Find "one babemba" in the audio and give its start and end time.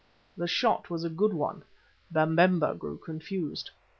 1.31-2.73